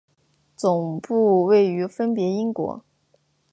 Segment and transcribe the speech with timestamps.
[0.55, 2.83] 总部位于分别英国。